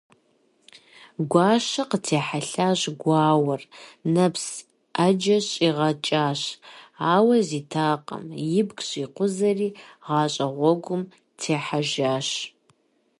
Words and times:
Гуащэ 1.29 1.83
къытехьэлъащ 1.89 2.81
гуауэр, 3.01 3.61
нэпс 4.13 4.45
Ӏэджэ 4.95 5.37
щӀигъэкӀащ, 5.47 6.41
ауэ 7.13 7.37
зитакъым,– 7.47 8.23
ибг 8.59 8.77
щӀикъузэри 8.87 9.69
гъащӀэ 10.05 10.47
гъуэгум 10.55 11.03
техьэжащ. 11.39 12.29